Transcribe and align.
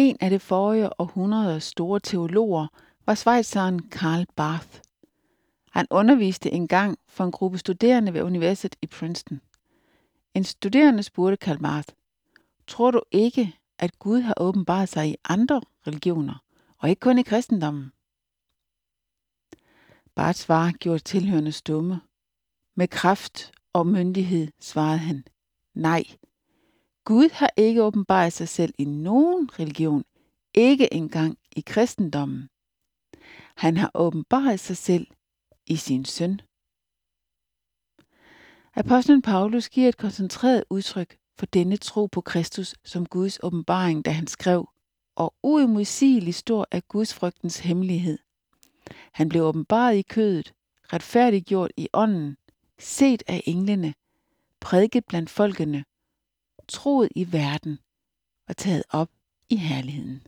En 0.00 0.16
af 0.20 0.30
det 0.30 0.42
forrige 0.42 1.00
århundredes 1.00 1.64
store 1.64 2.00
teologer 2.00 2.66
var 3.06 3.14
schweizeren 3.14 3.88
Karl 3.88 4.26
Barth. 4.36 4.80
Han 5.70 5.86
underviste 5.90 6.52
engang 6.52 6.98
for 7.06 7.24
en 7.24 7.32
gruppe 7.32 7.58
studerende 7.58 8.14
ved 8.14 8.22
universitetet 8.22 8.78
i 8.82 8.86
Princeton. 8.86 9.40
En 10.34 10.44
studerende 10.44 11.02
spurgte 11.02 11.36
Karl 11.36 11.58
Barth, 11.58 11.94
tror 12.66 12.90
du 12.90 13.02
ikke, 13.10 13.56
at 13.78 13.98
Gud 13.98 14.20
har 14.20 14.34
åbenbaret 14.36 14.88
sig 14.88 15.08
i 15.08 15.16
andre 15.24 15.60
religioner, 15.86 16.42
og 16.78 16.88
ikke 16.90 17.00
kun 17.00 17.18
i 17.18 17.22
kristendommen? 17.22 17.92
Barths 20.14 20.40
svar 20.40 20.70
gjorde 20.70 20.98
tilhørende 20.98 21.52
stumme. 21.52 22.00
Med 22.74 22.88
kraft 22.88 23.52
og 23.72 23.86
myndighed 23.86 24.48
svarede 24.60 24.98
han, 24.98 25.24
nej, 25.74 26.04
Gud 27.10 27.30
har 27.32 27.50
ikke 27.56 27.82
åbenbaret 27.82 28.32
sig 28.32 28.48
selv 28.48 28.74
i 28.78 28.84
nogen 28.84 29.58
religion, 29.58 30.04
ikke 30.54 30.94
engang 30.94 31.38
i 31.56 31.60
kristendommen. 31.66 32.48
Han 33.56 33.76
har 33.76 33.90
åbenbaret 33.94 34.60
sig 34.60 34.76
selv 34.76 35.06
i 35.66 35.76
sin 35.76 36.04
søn. 36.04 36.40
Apostlen 38.74 39.22
Paulus 39.22 39.68
giver 39.68 39.88
et 39.88 39.96
koncentreret 39.96 40.64
udtryk 40.70 41.16
for 41.38 41.46
denne 41.46 41.76
tro 41.76 42.06
på 42.06 42.20
Kristus 42.20 42.74
som 42.84 43.06
Guds 43.06 43.38
åbenbaring, 43.42 44.04
da 44.04 44.10
han 44.10 44.26
skrev, 44.26 44.68
og 45.16 45.34
uimodsigeligt 45.42 46.36
stor 46.36 46.66
er 46.70 46.80
Guds 46.80 47.14
frygtens 47.14 47.58
hemmelighed. 47.58 48.18
Han 49.12 49.28
blev 49.28 49.42
åbenbaret 49.42 49.96
i 49.96 50.02
kødet, 50.02 50.52
retfærdiggjort 50.92 51.72
i 51.76 51.88
ånden, 51.92 52.36
set 52.78 53.22
af 53.26 53.42
englene, 53.46 53.94
prædiket 54.60 55.04
blandt 55.04 55.30
folkene, 55.30 55.84
troet 56.70 57.08
i 57.16 57.32
verden 57.32 57.78
og 58.48 58.56
taget 58.56 58.82
op 58.90 59.10
i 59.48 59.56
herligheden. 59.56 60.26